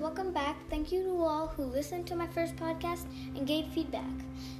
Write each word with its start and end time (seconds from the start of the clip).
welcome 0.00 0.32
back. 0.32 0.56
Thank 0.70 0.92
you 0.92 1.02
to 1.02 1.22
all 1.24 1.48
who 1.48 1.64
listened 1.64 2.06
to 2.06 2.14
my 2.14 2.28
first 2.28 2.54
podcast 2.54 3.06
and 3.34 3.46
gave 3.46 3.66
feedback. 3.66 4.04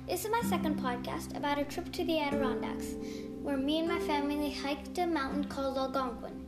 This 0.09 0.25
is 0.25 0.31
my 0.33 0.41
second 0.43 0.81
podcast 0.81 1.37
about 1.37 1.59
a 1.59 1.65
trip 1.65 1.93
to 1.93 2.05
the 2.05 2.19
Adirondacks, 2.19 2.95
where 3.43 3.57
me 3.57 3.79
and 3.79 3.87
my 3.87 4.01
family 4.01 4.51
hiked 4.51 4.99
a 4.99 5.07
mountain 5.07 5.45
called 5.45 5.79
Algonquin. 5.79 6.45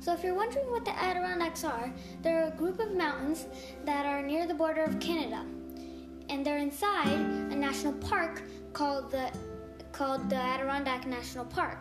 So, 0.00 0.12
if 0.12 0.22
you're 0.22 0.34
wondering 0.34 0.70
what 0.70 0.84
the 0.84 1.02
Adirondacks 1.02 1.64
are, 1.64 1.92
they're 2.22 2.48
a 2.48 2.50
group 2.50 2.78
of 2.78 2.94
mountains 2.94 3.46
that 3.86 4.04
are 4.04 4.22
near 4.22 4.46
the 4.46 4.54
border 4.54 4.82
of 4.82 5.00
Canada, 5.00 5.46
and 6.28 6.44
they're 6.44 6.58
inside 6.58 7.08
a 7.08 7.56
national 7.56 7.94
park 7.94 8.42
called 8.74 9.10
the 9.10 9.30
called 9.92 10.28
the 10.28 10.36
Adirondack 10.36 11.06
National 11.06 11.46
Park. 11.46 11.78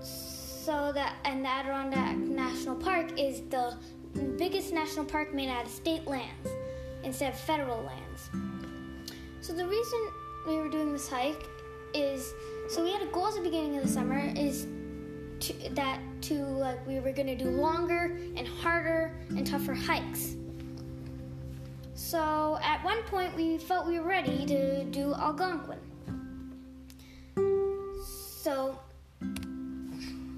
So 0.00 0.92
that 0.92 1.16
and 1.24 1.44
the 1.44 1.48
Adirondack 1.48 2.16
National 2.16 2.76
Park 2.76 3.18
is 3.18 3.42
the 3.48 3.76
biggest 4.14 4.72
national 4.72 5.04
park 5.04 5.32
made 5.34 5.48
out 5.48 5.64
of 5.64 5.70
state 5.70 6.06
lands 6.06 6.48
instead 7.04 7.32
of 7.32 7.38
federal 7.40 7.82
lands. 7.82 8.30
So 9.40 9.52
the 9.52 9.66
reason 9.66 10.08
we 10.46 10.56
were 10.56 10.68
doing 10.68 10.92
this 10.92 11.08
hike 11.08 11.46
is 11.94 12.32
so 12.68 12.84
we 12.84 12.92
had 12.92 13.02
a 13.02 13.06
goal 13.06 13.28
at 13.28 13.34
the 13.34 13.40
beginning 13.40 13.76
of 13.76 13.82
the 13.82 13.88
summer 13.88 14.32
is 14.36 14.66
to, 15.40 15.52
that 15.70 16.00
to 16.22 16.34
like 16.34 16.86
we 16.86 17.00
were 17.00 17.12
gonna 17.12 17.36
do 17.36 17.46
longer 17.50 18.18
and 18.36 18.46
harder 18.46 19.12
and 19.30 19.46
tougher 19.46 19.74
hikes. 19.74 20.36
So 21.94 22.58
at 22.62 22.82
one 22.84 23.02
point 23.04 23.34
we 23.36 23.58
felt 23.58 23.86
we 23.86 23.98
were 23.98 24.06
ready 24.06 24.46
to 24.46 24.84
do 24.84 25.14
Algonquin. 25.14 25.78
So 28.42 28.78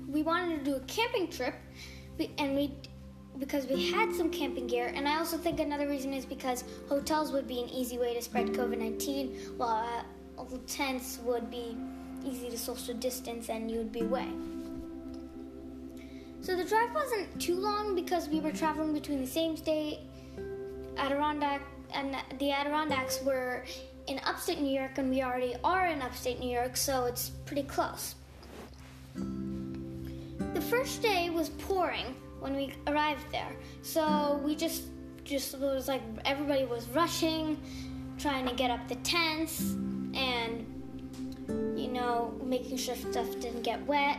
we 0.09 0.23
wanted 0.23 0.59
to 0.59 0.65
do 0.65 0.77
a 0.77 0.80
camping 0.80 1.29
trip, 1.29 1.55
and 2.39 2.55
we 2.55 2.74
because 3.38 3.66
we 3.66 3.91
had 3.91 4.15
some 4.15 4.30
camping 4.30 4.66
gear, 4.66 4.93
and 4.95 5.09
I 5.09 5.19
also 5.19 5.37
think 5.37 5.61
another 5.61 5.88
reason 5.88 6.13
is 6.13 6.25
because 6.25 6.65
hotels 6.88 7.33
would 7.33 7.49
be 7.49 7.61
an 7.61 7.69
easy 7.69 7.99
way 7.99 8.15
to 8.15 8.23
spread 8.23 8.49
COVID 8.49 8.79
19, 8.79 9.57
while 9.57 10.05
uh, 10.39 10.45
tents 10.66 11.19
would 11.24 11.51
be 11.51 11.77
easy 12.24 12.51
to 12.51 12.59
social 12.59 12.95
distance 12.95 13.49
and 13.49 13.71
you 13.71 13.79
would 13.79 13.93
be 13.93 14.01
away. 14.01 14.29
So 16.41 16.57
the 16.57 16.65
drive 16.65 16.93
wasn't 16.93 17.41
too 17.41 17.55
long 17.55 17.95
because 17.95 18.29
we 18.29 18.41
were 18.41 18.51
traveling 18.51 18.93
between 18.93 19.21
the 19.21 19.27
same 19.27 19.57
state, 19.57 20.01
Adirondack, 20.96 21.63
and 21.95 22.17
the 22.39 22.51
Adirondacks 22.51 23.23
were 23.23 23.65
in 24.09 24.19
upstate 24.24 24.61
New 24.61 24.73
York, 24.73 24.99
and 24.99 25.09
we 25.11 25.23
already 25.23 25.55
are 25.63 25.87
in 25.87 26.02
upstate 26.02 26.41
New 26.41 26.51
York, 26.51 26.77
so 26.77 27.05
it's 27.05 27.30
pretty 27.46 27.63
close. 27.63 28.17
The 29.15 30.61
first 30.61 31.02
day 31.02 31.30
was 31.30 31.51
pouring, 31.51 32.15
when 32.43 32.54
we 32.57 32.74
arrived 32.87 33.24
there. 33.30 33.57
So 33.82 34.40
we 34.45 34.57
just 34.57 34.85
just 35.24 35.59
was 35.59 35.88
like 35.88 36.02
everybody 36.24 36.65
was 36.65 36.88
rushing, 36.88 37.57
trying 38.18 38.46
to 38.49 38.54
get 38.54 38.71
up 38.71 38.88
the 38.88 38.96
tents 38.96 39.60
and 40.15 40.66
you 41.76 41.88
know, 41.88 42.34
making 42.45 42.76
sure 42.76 42.95
stuff 42.95 43.29
didn't 43.40 43.62
get 43.62 43.84
wet. 43.87 44.18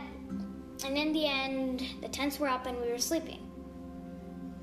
And 0.84 0.98
in 0.98 1.12
the 1.12 1.26
end, 1.26 1.82
the 2.02 2.08
tents 2.08 2.38
were 2.38 2.48
up 2.48 2.66
and 2.66 2.80
we 2.80 2.90
were 2.90 2.98
sleeping. 2.98 3.40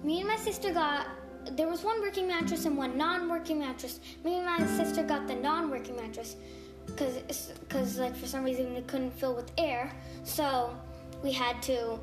Me 0.03 0.19
and 0.19 0.27
my 0.27 0.35
sister 0.35 0.73
got 0.73 1.07
there 1.51 1.67
was 1.67 1.83
one 1.83 1.99
working 2.01 2.27
mattress 2.27 2.65
and 2.65 2.77
one 2.77 2.97
non-working 2.97 3.59
mattress. 3.59 3.99
Me 4.23 4.35
and 4.35 4.45
my 4.45 4.65
sister 4.77 5.03
got 5.03 5.27
the 5.27 5.35
non-working 5.35 5.95
mattress 5.95 6.35
because 6.85 7.15
because 7.61 7.97
like 7.97 8.15
for 8.15 8.27
some 8.27 8.43
reason 8.43 8.75
it 8.75 8.87
couldn't 8.87 9.11
fill 9.11 9.35
with 9.35 9.51
air, 9.57 9.91
so 10.23 10.75
we 11.23 11.31
had 11.31 11.61
to 11.63 11.99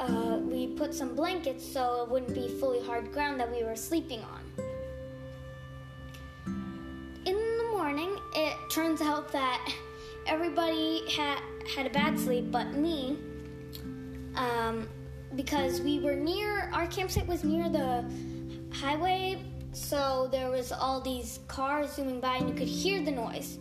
uh, 0.00 0.38
we 0.38 0.68
put 0.68 0.94
some 0.94 1.14
blankets 1.14 1.64
so 1.64 2.02
it 2.02 2.10
wouldn't 2.10 2.34
be 2.34 2.48
fully 2.58 2.82
hard 2.84 3.12
ground 3.12 3.38
that 3.38 3.50
we 3.50 3.62
were 3.62 3.76
sleeping 3.76 4.24
on. 4.24 4.40
In 7.26 7.36
the 7.58 7.68
morning, 7.70 8.16
it 8.34 8.56
turns 8.70 9.02
out 9.02 9.30
that 9.32 9.72
everybody 10.26 11.08
had 11.10 11.38
had 11.74 11.86
a 11.86 11.90
bad 11.90 12.18
sleep 12.18 12.50
but 12.50 12.72
me, 12.72 13.18
um, 14.36 14.88
because 15.36 15.80
we 15.80 16.00
were 16.00 16.14
near 16.14 16.70
our 16.72 16.86
campsite 16.86 17.26
was 17.26 17.44
near 17.44 17.68
the 17.68 18.04
highway, 18.72 19.42
so 19.72 20.28
there 20.32 20.50
was 20.50 20.72
all 20.72 21.00
these 21.00 21.40
cars 21.46 21.92
zooming 21.92 22.20
by 22.20 22.36
and 22.36 22.48
you 22.48 22.54
could 22.54 22.68
hear 22.68 23.04
the 23.04 23.10
noise. 23.10 23.58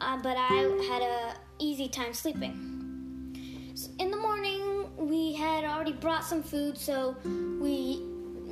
Uh, 0.00 0.18
but 0.22 0.36
I 0.36 0.54
had 0.88 1.02
a 1.02 1.34
easy 1.58 1.88
time 1.88 2.14
sleeping. 2.14 2.66
So 3.74 3.90
in 3.98 4.10
the 4.10 4.16
morning, 4.16 4.29
had 5.40 5.64
already 5.64 5.92
brought 5.92 6.24
some 6.24 6.42
food, 6.42 6.76
so 6.76 7.16
we 7.24 8.02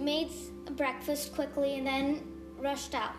made 0.01 0.31
breakfast 0.77 1.35
quickly 1.35 1.77
and 1.77 1.87
then 1.87 2.23
rushed 2.59 2.95
out. 2.95 3.15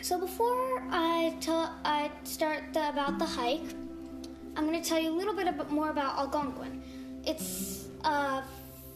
So 0.00 0.18
before 0.18 0.82
I 0.90 1.36
tell 1.40 1.74
I 1.84 2.10
start 2.24 2.72
the, 2.72 2.88
about 2.88 3.18
the 3.18 3.26
hike, 3.26 3.68
I'm 4.56 4.66
going 4.66 4.80
to 4.80 4.88
tell 4.88 4.98
you 4.98 5.10
a 5.10 5.16
little 5.16 5.34
bit 5.34 5.70
more 5.70 5.90
about 5.90 6.18
Algonquin. 6.18 6.82
It's 7.26 7.88
a 8.04 8.42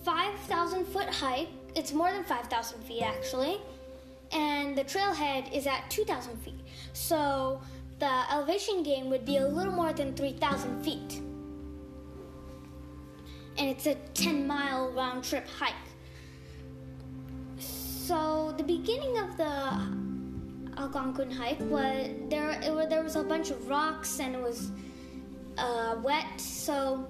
5,000 0.05 0.87
foot 0.87 1.09
hike. 1.09 1.49
It's 1.75 1.93
more 1.93 2.11
than 2.11 2.25
5,000 2.25 2.83
feet 2.85 3.03
actually, 3.03 3.61
and 4.33 4.77
the 4.77 4.85
trailhead 4.85 5.53
is 5.53 5.67
at 5.67 5.91
2,000 5.91 6.37
feet. 6.39 6.61
So 6.95 7.61
the 7.99 8.33
elevation 8.33 8.83
gain 8.83 9.11
would 9.11 9.27
be 9.27 9.37
a 9.37 9.47
little 9.47 9.73
more 9.73 9.93
than 9.93 10.15
3,000 10.15 10.83
feet 10.83 11.21
and 13.61 13.69
it's 13.69 13.87
a 13.87 13.95
10 14.15 14.47
mile 14.47 14.91
round 14.93 15.23
trip 15.23 15.47
hike. 15.47 15.75
So 17.59 18.55
the 18.57 18.63
beginning 18.63 19.19
of 19.19 19.37
the 19.37 20.81
Algonquin 20.81 21.31
hike 21.31 21.61
was 21.61 22.09
there. 22.31 22.59
Was, 22.75 22.89
there 22.89 23.03
was 23.03 23.17
a 23.17 23.23
bunch 23.23 23.51
of 23.51 23.69
rocks 23.69 24.19
and 24.19 24.35
it 24.35 24.41
was 24.41 24.71
uh, 25.59 25.97
wet, 26.03 26.41
so 26.41 27.07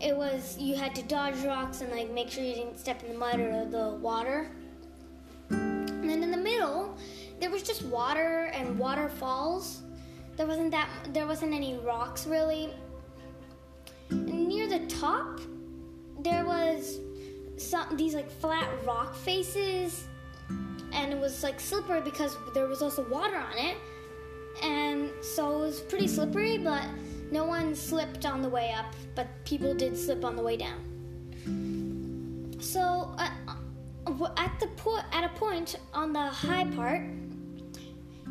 it 0.00 0.16
was 0.16 0.56
you 0.58 0.76
had 0.76 0.94
to 0.94 1.02
dodge 1.02 1.36
rocks 1.44 1.82
and 1.82 1.92
like 1.92 2.10
make 2.10 2.30
sure 2.30 2.42
you 2.42 2.54
didn't 2.54 2.78
step 2.78 3.02
in 3.02 3.12
the 3.12 3.18
mud 3.18 3.38
or 3.38 3.66
the 3.66 3.90
water. 4.00 4.50
And 5.50 6.08
then 6.08 6.22
in 6.22 6.30
the 6.30 6.38
middle, 6.38 6.96
there 7.38 7.50
was 7.50 7.62
just 7.62 7.82
water 7.82 8.50
and 8.54 8.78
waterfalls. 8.78 9.82
There 10.38 10.46
wasn't 10.46 10.70
that. 10.70 10.88
There 11.12 11.26
wasn't 11.26 11.52
any 11.52 11.76
rocks 11.84 12.26
really 12.26 12.72
near 14.10 14.39
the 14.70 14.86
top, 14.86 15.40
there 16.20 16.44
was 16.44 17.00
some 17.56 17.96
these 17.96 18.14
like 18.14 18.30
flat 18.30 18.68
rock 18.86 19.14
faces, 19.14 20.04
and 20.92 21.12
it 21.12 21.18
was 21.18 21.42
like 21.42 21.60
slippery 21.60 22.00
because 22.00 22.36
there 22.54 22.66
was 22.66 22.80
also 22.80 23.02
water 23.08 23.36
on 23.36 23.58
it, 23.58 23.76
and 24.62 25.10
so 25.20 25.56
it 25.56 25.66
was 25.66 25.80
pretty 25.80 26.08
slippery. 26.08 26.56
But 26.56 26.84
no 27.30 27.44
one 27.44 27.74
slipped 27.74 28.24
on 28.24 28.42
the 28.42 28.48
way 28.48 28.72
up, 28.72 28.94
but 29.14 29.28
people 29.44 29.74
did 29.74 29.98
slip 29.98 30.24
on 30.24 30.36
the 30.36 30.42
way 30.42 30.56
down. 30.56 30.80
So 32.60 33.14
uh, 33.18 33.30
at 34.36 34.58
the 34.60 34.68
po- 34.76 35.02
at 35.12 35.24
a 35.24 35.30
point 35.30 35.76
on 35.92 36.12
the 36.12 36.26
high 36.26 36.64
part, 36.64 37.02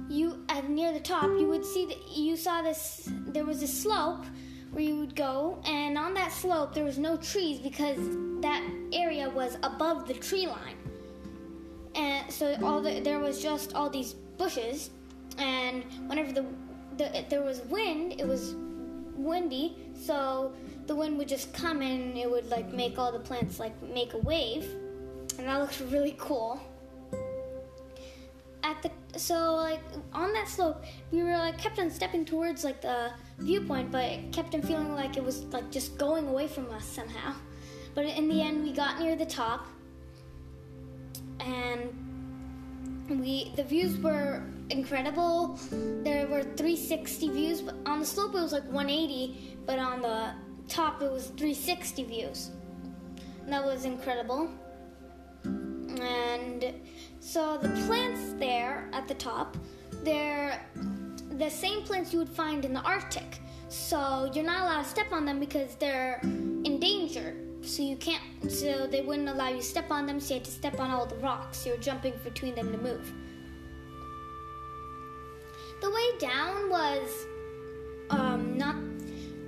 you 0.09 0.43
at 0.49 0.69
near 0.69 0.93
the 0.93 0.99
top, 0.99 1.25
you 1.25 1.47
would 1.47 1.65
see 1.65 1.85
that 1.85 2.07
you 2.15 2.37
saw 2.37 2.61
this. 2.61 3.09
There 3.27 3.45
was 3.45 3.61
a 3.61 3.67
slope 3.67 4.25
where 4.71 4.83
you 4.83 4.95
would 4.99 5.15
go, 5.15 5.61
and 5.65 5.97
on 5.97 6.13
that 6.13 6.31
slope 6.31 6.73
there 6.73 6.83
was 6.83 6.97
no 6.97 7.17
trees 7.17 7.59
because 7.59 7.97
that 8.41 8.63
area 8.93 9.29
was 9.29 9.57
above 9.63 10.07
the 10.07 10.13
tree 10.13 10.47
line. 10.47 10.77
And 11.95 12.31
so 12.31 12.55
all 12.63 12.81
the, 12.81 12.99
there 12.99 13.19
was 13.19 13.41
just 13.41 13.73
all 13.73 13.89
these 13.89 14.13
bushes, 14.13 14.91
and 15.37 15.83
whenever 16.07 16.31
the, 16.31 16.45
the 16.97 17.25
there 17.29 17.41
was 17.41 17.61
wind, 17.61 18.15
it 18.19 18.27
was 18.27 18.55
windy, 19.15 19.75
so 19.99 20.53
the 20.87 20.95
wind 20.95 21.17
would 21.17 21.27
just 21.27 21.53
come 21.53 21.81
and 21.81 22.17
it 22.17 22.29
would 22.29 22.49
like 22.49 22.71
make 22.73 22.97
all 22.97 23.11
the 23.11 23.19
plants 23.19 23.59
like 23.59 23.73
make 23.93 24.13
a 24.13 24.19
wave, 24.19 24.65
and 25.37 25.47
that 25.47 25.59
looked 25.59 25.81
really 25.89 26.15
cool 26.17 26.61
at 28.69 28.83
the 28.83 29.19
so 29.19 29.55
like 29.55 29.81
on 30.13 30.31
that 30.33 30.47
slope 30.47 30.83
we 31.11 31.23
were 31.23 31.37
like 31.37 31.57
kept 31.57 31.79
on 31.79 31.89
stepping 31.89 32.23
towards 32.23 32.63
like 32.63 32.81
the 32.81 33.11
viewpoint 33.39 33.91
but 33.91 34.03
it 34.03 34.31
kept 34.31 34.53
on 34.53 34.61
feeling 34.61 34.93
like 34.93 35.17
it 35.17 35.23
was 35.23 35.43
like 35.45 35.69
just 35.71 35.97
going 35.97 36.27
away 36.27 36.47
from 36.47 36.69
us 36.71 36.85
somehow. 36.85 37.33
But 37.95 38.05
in 38.05 38.27
the 38.29 38.41
end 38.41 38.63
we 38.63 38.71
got 38.71 38.99
near 38.99 39.15
the 39.15 39.25
top 39.25 39.67
and 41.39 41.89
we 43.09 43.51
the 43.55 43.63
views 43.63 43.97
were 43.97 44.43
incredible. 44.69 45.59
There 46.03 46.27
were 46.27 46.43
360 46.43 47.29
views 47.29 47.61
but 47.61 47.75
on 47.85 47.99
the 47.99 48.05
slope 48.05 48.35
it 48.35 48.41
was 48.41 48.53
like 48.53 48.65
180 48.65 49.57
but 49.65 49.79
on 49.79 50.01
the 50.01 50.31
top 50.67 51.01
it 51.01 51.11
was 51.11 51.27
360 51.27 52.03
views. 52.03 52.51
And 53.43 53.51
that 53.51 53.65
was 53.65 53.85
incredible 53.85 54.51
and 56.01 56.73
so 57.19 57.57
the 57.57 57.69
plants 57.85 58.33
there 58.37 58.89
at 58.93 59.07
the 59.07 59.13
top, 59.15 59.57
they're 60.03 60.61
the 61.37 61.49
same 61.49 61.81
plants 61.83 62.13
you 62.13 62.19
would 62.19 62.29
find 62.29 62.65
in 62.65 62.73
the 62.73 62.81
Arctic. 62.81 63.39
So 63.69 64.29
you're 64.33 64.45
not 64.45 64.61
allowed 64.61 64.83
to 64.83 64.89
step 64.89 65.11
on 65.11 65.25
them 65.25 65.39
because 65.39 65.75
they're 65.75 66.19
in 66.23 66.79
danger. 66.79 67.35
So 67.61 67.83
you 67.83 67.97
can't. 67.97 68.23
So 68.49 68.87
they 68.87 69.01
wouldn't 69.01 69.29
allow 69.29 69.49
you 69.49 69.57
to 69.57 69.63
step 69.63 69.91
on 69.91 70.05
them. 70.05 70.19
So 70.19 70.33
you 70.33 70.39
had 70.39 70.45
to 70.45 70.51
step 70.51 70.79
on 70.79 70.89
all 70.91 71.05
the 71.05 71.15
rocks. 71.17 71.65
You're 71.65 71.77
jumping 71.77 72.13
between 72.23 72.55
them 72.55 72.71
to 72.71 72.77
move. 72.77 73.13
The 75.81 75.89
way 75.89 76.17
down 76.17 76.69
was 76.69 77.25
um, 78.09 78.57
not. 78.57 78.75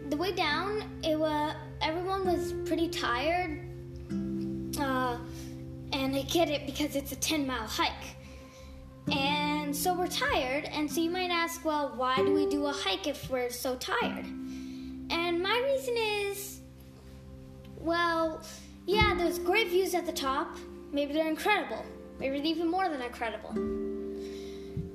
The 0.09 0.17
way 0.17 0.33
down, 0.33 0.83
it 1.03 1.17
was 1.17 1.55
everyone 1.81 2.25
was 2.25 2.53
pretty 2.65 2.89
tired. 2.89 3.59
Uh, 4.79 5.17
and 6.01 6.15
I 6.15 6.23
get 6.23 6.49
it 6.49 6.65
because 6.65 6.95
it's 6.95 7.11
a 7.11 7.15
10 7.15 7.45
mile 7.45 7.67
hike. 7.67 8.15
And 9.11 9.75
so 9.75 9.93
we're 9.93 10.07
tired, 10.07 10.65
and 10.65 10.91
so 10.91 10.99
you 11.01 11.09
might 11.09 11.29
ask, 11.29 11.63
well, 11.63 11.93
why 11.95 12.15
do 12.17 12.33
we 12.33 12.47
do 12.47 12.65
a 12.65 12.71
hike 12.71 13.07
if 13.07 13.29
we're 13.29 13.49
so 13.49 13.75
tired? 13.75 14.25
And 14.25 15.41
my 15.41 15.61
reason 15.63 15.95
is, 15.97 16.61
well, 17.77 18.41
yeah, 18.85 19.13
there's 19.15 19.37
great 19.39 19.69
views 19.69 19.93
at 19.93 20.05
the 20.05 20.11
top. 20.11 20.57
Maybe 20.91 21.13
they're 21.13 21.27
incredible. 21.27 21.85
Maybe 22.19 22.47
even 22.49 22.67
more 22.67 22.89
than 22.89 23.01
incredible. 23.01 23.51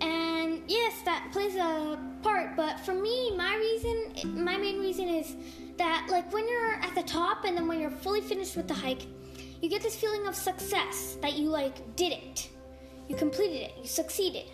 And 0.00 0.62
yes, 0.69 1.03
that 1.05 1.29
plays 1.32 1.56
a 1.56 1.99
part, 2.23 2.56
but 2.56 2.81
for 2.81 2.94
me, 2.94 3.37
my 3.37 3.56
reason, 3.56 4.44
my 4.44 4.56
main 4.56 4.81
reason 4.81 5.08
is 5.08 5.37
that, 5.79 6.06
like, 6.11 6.32
when 6.32 6.49
you're 6.49 6.75
at 6.75 6.94
the 6.94 7.03
top 7.03 7.44
and 7.44 7.56
then 7.56 7.69
when 7.69 7.81
you're 7.81 7.91
fully 7.91 8.20
finished 8.20 8.56
with 8.56 8.69
the 8.69 8.75
hike, 8.75 9.06
you 9.61 9.69
get 9.69 9.82
this 9.82 9.97
feeling 9.97 10.26
of 10.26 10.35
success 10.35 11.17
that 11.23 11.35
you, 11.35 11.49
like, 11.49 11.97
did 11.97 12.12
it 12.12 12.49
you 13.08 13.17
completed 13.17 13.62
it, 13.62 13.75
you 13.81 13.87
succeeded. 13.87 14.47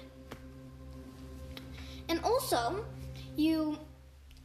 And 2.08 2.20
also, 2.25 2.84
you, 3.37 3.78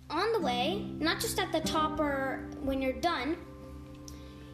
on 0.09 0.31
the 0.31 0.39
way, 0.39 0.85
not 0.99 1.19
just 1.19 1.39
at 1.39 1.51
the 1.51 1.59
top 1.61 1.99
or 1.99 2.49
when 2.61 2.81
you're 2.81 2.93
done, 2.93 3.37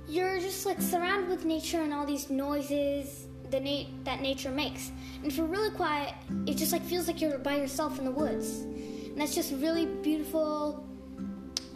you're 0.08 0.40
just 0.40 0.66
like 0.66 0.82
surrounded 0.82 1.30
with 1.30 1.46
nature 1.46 1.82
and 1.82 1.94
all 1.94 2.06
these 2.06 2.30
noises 2.30 3.28
the 3.52 3.60
na- 3.60 3.90
that 4.04 4.22
nature 4.22 4.50
makes. 4.50 4.92
And 5.18 5.28
if 5.28 5.38
you're 5.38 5.46
really 5.46 5.70
quiet, 5.70 6.16
it 6.48 6.58
just 6.58 6.72
like 6.72 6.84
feels 6.84 7.08
like 7.08 7.22
you're 7.22 7.38
by 7.38 7.58
yourself 7.58 8.00
in 8.00 8.06
the 8.06 8.12
woods. 8.12 8.62
And 8.62 9.22
that's 9.22 9.36
just 9.36 9.54
really 9.54 9.86
beautiful 9.86 10.88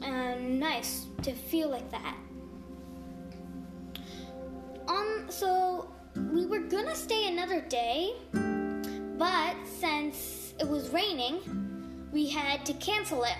and 0.01 0.59
nice 0.59 1.05
to 1.21 1.33
feel 1.33 1.69
like 1.69 1.89
that. 1.91 2.15
Um, 4.87 5.25
so 5.29 5.89
we 6.15 6.45
were 6.45 6.59
gonna 6.59 6.95
stay 6.95 7.27
another 7.27 7.61
day, 7.61 8.13
but 9.17 9.55
since 9.79 10.53
it 10.59 10.67
was 10.67 10.89
raining, 10.89 11.39
we 12.11 12.29
had 12.29 12.65
to 12.65 12.73
cancel 12.73 13.23
it. 13.23 13.37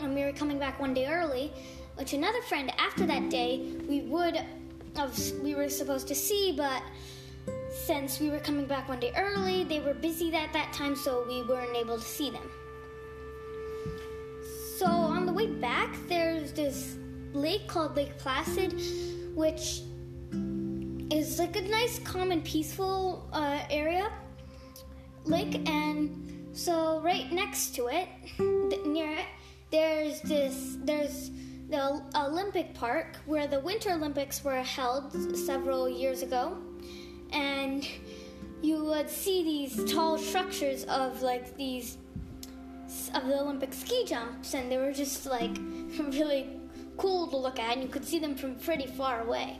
And 0.00 0.14
we 0.14 0.22
were 0.22 0.32
coming 0.32 0.58
back 0.58 0.80
one 0.80 0.94
day 0.94 1.06
early, 1.06 1.52
which 1.94 2.12
another 2.12 2.40
friend 2.42 2.72
after 2.78 3.06
that 3.06 3.30
day 3.30 3.76
we 3.88 4.00
would 4.02 4.40
have 4.96 5.16
we 5.42 5.54
were 5.54 5.68
supposed 5.68 6.08
to 6.08 6.14
see, 6.14 6.52
but 6.56 6.82
since 7.70 8.18
we 8.18 8.30
were 8.30 8.40
coming 8.40 8.66
back 8.66 8.88
one 8.88 8.98
day 8.98 9.12
early, 9.16 9.64
they 9.64 9.80
were 9.80 9.94
busy 9.94 10.34
at 10.34 10.52
that 10.52 10.72
time, 10.72 10.96
so 10.96 11.24
we 11.26 11.42
weren't 11.42 11.76
able 11.76 11.96
to 11.96 12.04
see 12.04 12.30
them. 12.30 12.50
So 14.76 14.86
on 14.86 15.26
the 15.26 15.32
way 15.32 15.46
back, 15.46 15.94
there's 16.08 16.52
this 16.52 16.96
lake 17.32 17.68
called 17.68 17.96
Lake 17.96 18.18
Placid, 18.18 18.74
which 19.34 19.82
like 21.40 21.56
a 21.56 21.62
nice, 21.62 21.98
calm, 22.00 22.32
and 22.32 22.44
peaceful 22.44 23.26
uh, 23.32 23.60
area, 23.70 24.10
lake, 25.24 25.66
and 25.66 26.46
so 26.52 27.00
right 27.00 27.32
next 27.32 27.74
to 27.76 27.88
it, 27.88 28.08
near 28.86 29.10
it, 29.10 29.24
there's 29.70 30.20
this 30.20 30.76
there's 30.84 31.30
the 31.70 32.02
Olympic 32.14 32.74
Park 32.74 33.16
where 33.24 33.46
the 33.46 33.58
Winter 33.60 33.92
Olympics 33.92 34.44
were 34.44 34.60
held 34.60 35.12
several 35.34 35.88
years 35.88 36.20
ago, 36.22 36.58
and 37.32 37.88
you 38.60 38.84
would 38.84 39.08
see 39.08 39.42
these 39.42 39.90
tall 39.90 40.18
structures 40.18 40.84
of 40.84 41.22
like 41.22 41.56
these 41.56 41.96
of 43.14 43.26
the 43.26 43.40
Olympic 43.40 43.72
ski 43.72 44.04
jumps, 44.04 44.52
and 44.52 44.70
they 44.70 44.76
were 44.76 44.92
just 44.92 45.24
like 45.24 45.56
really 45.98 46.60
cool 46.98 47.28
to 47.28 47.36
look 47.38 47.58
at, 47.58 47.72
and 47.72 47.82
you 47.82 47.88
could 47.88 48.04
see 48.04 48.18
them 48.18 48.34
from 48.34 48.56
pretty 48.56 48.86
far 48.86 49.22
away. 49.22 49.58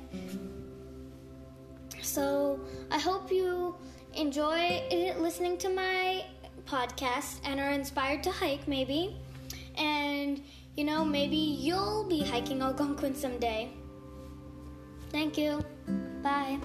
So 2.02 2.60
I 2.90 2.98
hope 2.98 3.30
you 3.30 3.74
enjoy 4.14 5.14
listening 5.18 5.58
to 5.58 5.68
my 5.68 6.24
podcast 6.64 7.40
and 7.44 7.60
are 7.60 7.70
inspired 7.70 8.22
to 8.24 8.30
hike, 8.30 8.66
maybe. 8.66 9.16
And, 9.76 10.42
you 10.76 10.84
know, 10.84 11.04
maybe 11.04 11.36
you'll 11.36 12.04
be 12.04 12.22
hiking 12.22 12.62
Algonquin 12.62 13.14
someday. 13.14 13.70
Thank 15.10 15.36
you. 15.36 15.64
Bye. 16.22 16.58